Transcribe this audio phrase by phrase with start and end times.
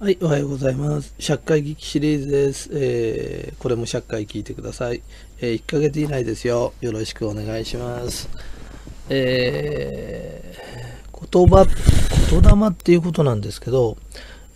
[0.00, 1.12] はい、おはようございます。
[1.18, 2.70] 100回聞きシリーズです。
[2.72, 5.02] えーこれも100回聞いてください。
[5.40, 6.72] えー1ヶ月以内ですよ。
[6.80, 8.28] よろしくお願いします。
[9.08, 11.66] えー言葉、
[12.30, 13.96] 言霊っていうことなんですけど、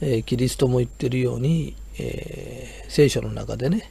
[0.00, 3.90] えーキリストも言ってるように、えー聖書の中でね、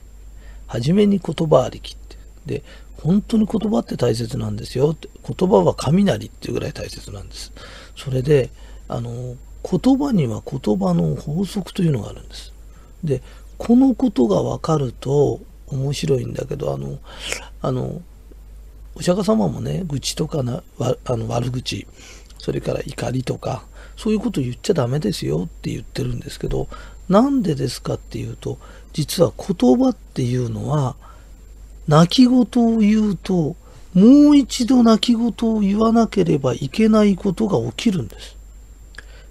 [0.67, 2.15] 初めに言葉ありきって。
[2.45, 2.63] で、
[3.03, 5.09] 本当に言葉って大切なんですよって。
[5.27, 7.51] 言葉は雷っていうぐらい大切なんです。
[7.97, 8.51] それで、
[8.87, 9.35] あの、
[9.69, 12.53] 言葉には言葉の法則というのがあるんです。
[13.03, 13.21] で、
[13.57, 16.99] このことが分かると面白いんだけど、あの、
[17.61, 18.01] あの、
[18.95, 21.87] お釈迦様もね、愚痴とかなあの悪口、
[22.39, 23.63] それから怒りとか、
[23.95, 26.67] そういうこと言っちゃダメですよって言ってるんですけど、
[27.07, 28.57] なんでですかっていうと、
[28.93, 30.95] 実は言葉っていうのは、
[31.87, 33.55] 泣き言を言うと、
[33.93, 38.37] もう一度泣き言を言わなければいけないことが起きるんです。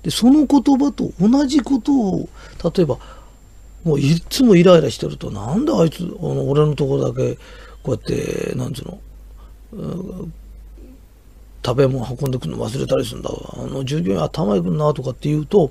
[0.02, 2.28] で、その言葉と同じことを、
[2.74, 2.98] 例えば、
[3.84, 7.36] もういつもイライラしてると、なんであいつ、あの俺のところだけ、
[7.82, 9.00] こうやって、なんつうの、
[9.72, 9.76] う
[10.26, 10.34] ん
[11.64, 13.30] 食べ物運んでくるの忘れたりするんだ。
[13.30, 15.70] あの従業員頭いくんなとかって言うと、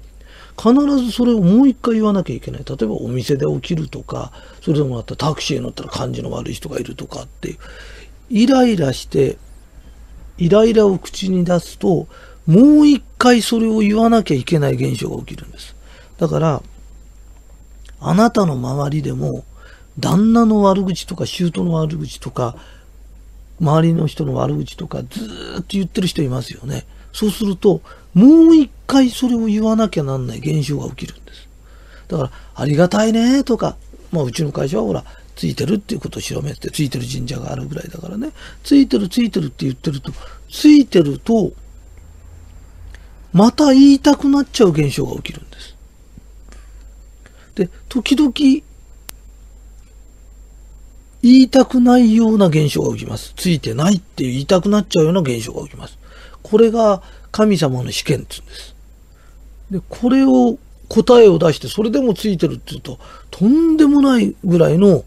[0.57, 2.63] 必ずそれをもう一回言わなきゃいけない。
[2.63, 7.57] 例えばお店で起きるとか、それでもあったタクシーに乗ったら感じの悪い人がいるとかって。
[8.29, 9.37] イライラして、
[10.37, 12.07] イライラを口に出すと、
[12.49, 15.75] もう一回それを言わなきゃいけない現象が起きるんです。
[16.17, 16.63] だから、
[18.01, 19.45] あなたの周りでも、
[19.99, 22.55] 旦那の悪口とか、姑の悪口とか、
[23.61, 26.87] 周りの人の悪口とか、ずーっと言ってる人いますよね。
[27.13, 27.81] そうすると、
[28.15, 31.47] もう一回それを言わなきゃなんない現象が起きるんです。
[32.07, 33.75] だから、ありがたいねとか、
[34.11, 35.03] まあ、うちの会社はほら、
[35.35, 38.31] ついてるっていうことを広めて、ついてる神社があるぐらいだからね、
[38.63, 40.11] ついてるついてるって言ってると、
[40.49, 41.51] ついてると、
[43.33, 45.75] また言いたくなっちゃう現象が起きるんです。
[47.55, 48.33] で、時々、
[51.21, 53.33] 言いたくないような現象が起きます。
[53.35, 55.97] ついてないって言いたくなっちゃうような現象が起きます。
[56.41, 58.75] これが神様の試験って言うんです。
[59.71, 62.99] で、これを答えを出して、それでもついてるって言うと、
[63.29, 65.03] とんでもないぐらいの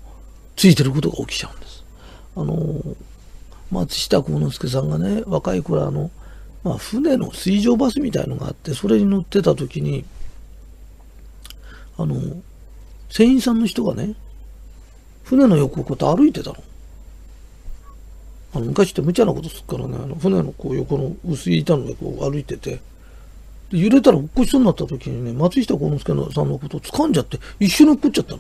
[0.57, 1.85] ついてることが起きちゃうんです。
[2.37, 2.81] あの、
[3.71, 6.11] 松下幸之助さんがね、若い頃あの、
[6.65, 10.05] まあ、船の水上バスみたいのがあって、それに乗ってた時に、
[11.99, 12.15] あの、
[13.09, 14.15] 船員さんの人がね、
[15.25, 16.57] 船の横をこうやって歩いてたの。
[18.55, 22.81] あの昔って無茶なことすっからね、あの船のこう横の薄い板の上こう歩いてて、
[23.71, 28.37] 揺れたら落っこちそうになった時にね、松下幸之助さんのことを掴んじゃって、一緒に落っこっちゃった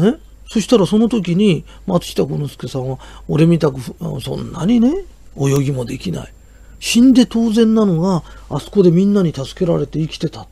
[0.00, 0.12] の。
[0.12, 0.18] ね？
[0.48, 3.80] そしたらその時に松下幸之助さんは、俺みたく
[4.20, 4.92] そんなにね、
[5.36, 6.32] 泳ぎもできない。
[6.80, 10.46] 死んで当然なのが、あそこでみんなに助けられて生きてた。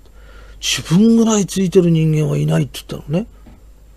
[0.61, 3.27] 自分ぐらいついてる人間はいないって言ったのね。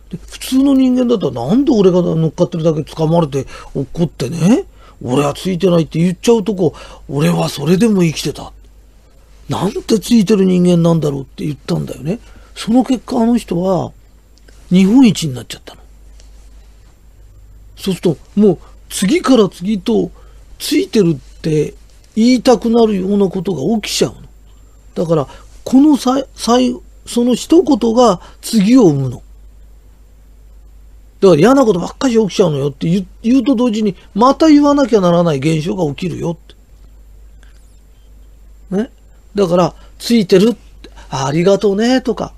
[0.10, 3.46] で普通の人間だったらなんで俺が乗っかってるだけ掴まれて
[3.76, 4.66] 落っこってね、
[5.02, 6.74] 俺はついてないって言っちゃうとこ、
[7.10, 8.54] 俺はそれでも生きてた。
[9.50, 12.20] なんてついてる人間なんだろうって言ったんだよね。
[12.56, 13.92] その結果あの人は
[14.70, 15.82] 日本一になっちゃったの。
[17.76, 20.12] そうするともう次から次と
[20.64, 21.74] ついてるって
[22.16, 24.22] 言いたくなるようなことが起きちゃうの。
[24.96, 25.28] だから
[25.66, 26.74] このさ最
[27.06, 29.22] その一言が次を生むの。
[31.20, 36.38] だから嫌なことばっかり起きちゃうのよって言う言うと同時に、また言わなきゃならない現象が起きるよっ
[38.72, 38.78] て。
[38.84, 38.90] ね？
[39.36, 42.34] だから、ついてるってあありがとうねとか、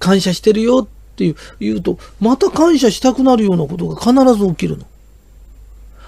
[0.00, 4.86] 感謝してるよっていう言うと、また感謝したくなるようなことが必ず起きるの。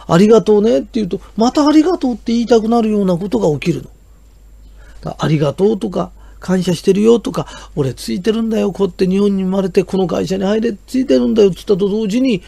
[0.09, 5.17] ありがとうねって言うと、またありがとうって言いたくなるようなことが起きるの。
[5.19, 12.43] ありがとうとか、感謝してるよとか、俺ついてるんだよ、こうやって日本に生まれてこの会社に入れ、ついてるんだよって言ったと同時に、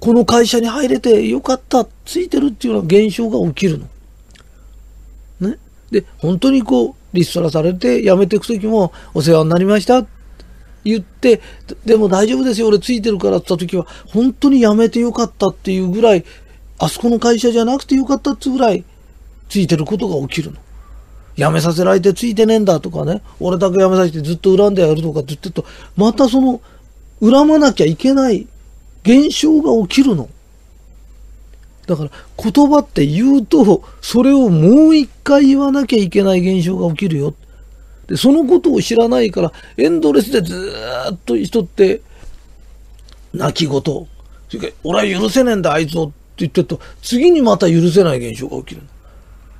[0.00, 3.78] この会社に入れてよかった、ついてるっていうような現象が起きる
[5.40, 5.48] の。
[5.48, 5.58] ね。
[5.90, 10.04] で、本当にこう、リストラされて辞めていく時も、お世話になりました
[10.84, 11.40] 言って、
[11.84, 16.24] でも大丈夫ですよ、俺ついてるからって言った時は、本当に辞めてよかったっていうぐらい、
[16.78, 18.84] あそこの会社じゃなくてよかったっていうぐらい、
[19.48, 20.58] ついてることが起きるの。
[21.36, 25.64] 辞めさせられてついてねえんだとかね、俺だけ辞めさせてずっと恨んでやるとかって言ってると、
[25.96, 26.60] またその、
[27.20, 28.46] 恨まなきゃいけない
[29.02, 30.28] 現象が起きるの。
[31.86, 32.10] だから
[32.42, 37.34] 言葉って言うと、それをもう一回言わなきゃいけない現象が起きるよ。
[38.06, 42.00] で、そのことを知らないから、エンドレスでずーっと人って、
[43.32, 44.06] 泣き言、そ
[44.52, 48.82] れから俺は許せねえんだ、あいつをって言ってると、次にまた許せない現象が起きる。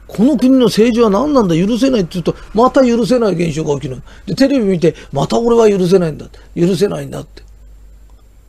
[0.06, 4.02] この国の政治は何なんだ許せないって言うと、また許せない現象が起きる。
[4.26, 6.26] で、テレビ見て、また俺は許せないんだ。
[6.54, 7.42] 許せないんだって。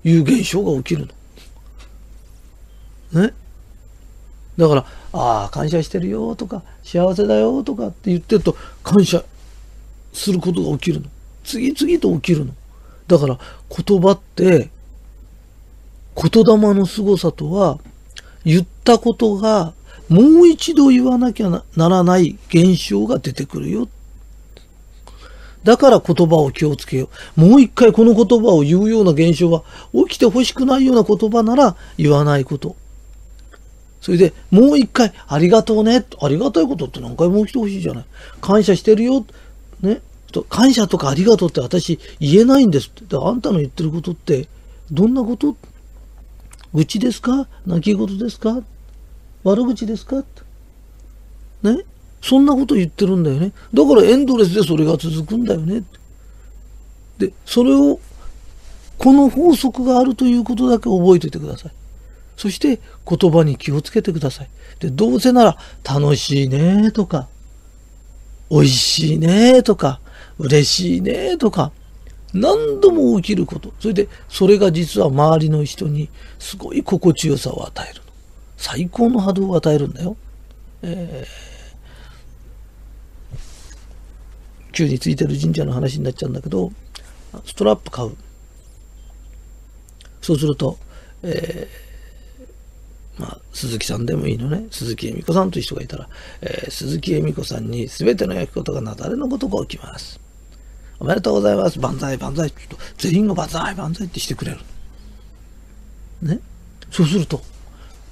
[0.03, 1.07] いう現象が起きる
[3.13, 3.21] の。
[3.23, 3.33] ね？
[4.57, 9.23] だから、ああ、感謝してるよとか、幸せだよとかって言ってると、感謝
[10.15, 11.07] することが起きるの。
[11.43, 12.53] 次々と起きるの。
[13.07, 13.37] だから、
[13.69, 14.69] 言葉って、
[16.15, 17.79] 言霊の凄さとは、
[18.45, 19.73] 言ったことが
[20.07, 23.87] もう一度言わなきゃならない現象が出てくるよ。
[25.63, 27.41] だから言葉を気をつけよう。
[27.41, 29.63] もう一回この言葉を言うような現象は
[30.07, 32.75] 起きてほしくないような言葉なら言わないこと。
[33.99, 36.05] それでもう一回ありがとうね。
[36.21, 38.05] ありがたいことって何回も起きてほしいじゃない。
[38.41, 39.25] 感謝してるよ。
[39.81, 40.01] ね。
[40.49, 43.15] 感謝とかありがとうって私言えないんですって。
[43.15, 44.47] あんたの言ってることって
[44.91, 45.55] どんなこと？
[46.73, 47.47] 愚痴ですか？
[47.65, 48.61] 泣き言ですか？
[49.43, 50.23] 悪口ですか
[51.63, 51.85] ね？
[52.21, 53.53] そんなこと言ってるんだよね。
[53.73, 55.83] だからエンドレスでそれが続くんだよね。
[57.17, 57.99] で、それを、
[58.97, 61.71] この法則があるということだけ覚えておいてください。
[62.35, 64.49] そして言葉に気をつけてください。
[64.79, 67.29] で、どうせなら楽しいねとか、
[68.49, 69.99] 美味しいねとか、
[70.37, 71.71] 嬉しいねとか、
[72.33, 73.73] 何度も起きること。
[73.79, 78.01] それで、それが実は周りの人にすごい心地よさを与える。
[78.57, 80.17] 最高の波動を与えるんだよ。
[80.81, 86.71] えー、急についてる神社の話になっちゃうんだけど、
[87.45, 88.15] ストラップ買う。
[90.21, 90.77] そうすると、
[91.23, 91.94] えー、
[93.17, 94.67] まあ、鈴木さんでもいいのね。
[94.71, 96.09] 鈴木恵美子さんという人がいたら、
[96.41, 100.19] えー、鈴木恵美子さんに全ての焼き事がなだれのことが起きます。
[100.99, 101.79] おめでとうございます。
[101.79, 104.57] 万歳、万歳って言うと、全員が万歳、万歳ってしてくれる。
[106.21, 106.39] ね？
[106.91, 107.41] そうすると、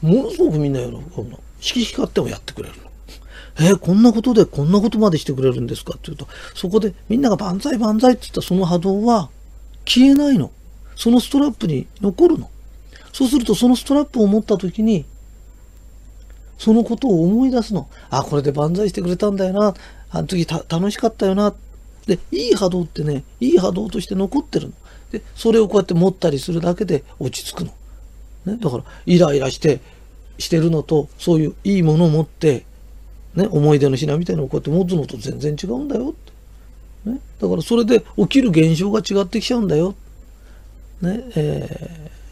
[0.02, 1.40] ものすごくみんな喜ぶの。
[1.60, 2.84] 色光ってもやってくれるの。
[3.60, 5.94] えー、こんなことでこんなことまでしてくれるんですか？
[5.94, 9.30] って言うと、そこでみんなが万歳万歳って言ったその波動は
[9.86, 10.52] 消えないの。
[10.96, 12.50] そのストラップに残るの。
[13.14, 15.06] そうするとそのストラップを持った時に、
[16.58, 17.88] そのことを思い出すの。
[18.10, 19.74] あ、これで万歳してくれたんだよな。
[20.10, 21.54] あの時楽しかったよな。
[22.06, 24.74] で、いい波動ってね、いい波動として残ってるの。
[25.12, 27.74] で、それをこうやって持ったりするだけで落ち着くの。
[28.46, 29.80] ね、だから、イライラして、
[30.38, 32.66] してるのと、そういういいものを持って、
[33.36, 36.14] ね、思い出の品みたいなのをこうやって持つのと全然違うんだよ。
[37.06, 39.96] ね、だからそれで起きる現象が違ってきちゃうんだよ。
[41.02, 42.23] ねえー、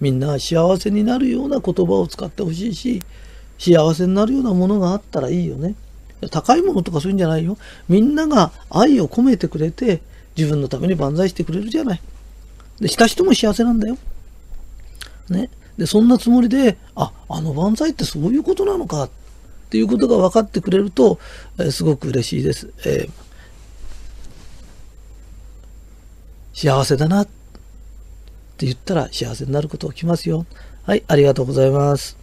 [0.00, 3.02] みんな幸せになるような言葉を使ってほしいし、
[3.58, 5.74] 幸せになるようなものがあったらいいよね。
[6.30, 7.56] 高いものとかそういうんじゃないよ。
[7.88, 10.00] みんなが愛を込めてくれて、
[10.36, 12.00] 自分のために万歳してくれるじゃない。
[12.80, 13.98] で、した人も幸せなんだよ。
[15.28, 15.50] ね。
[15.76, 19.10] で、そんなつもりで、あ、あの万歳ってそういうことなのかっ
[19.70, 21.18] ていうことが分かってくれると、
[21.58, 22.72] えー、すごく嬉しいです。
[22.84, 23.10] えー、
[26.54, 27.37] 幸せだなって
[28.58, 30.44] って言ったら幸せになることが来ますよ。
[30.82, 32.17] はい、ありがとうございます。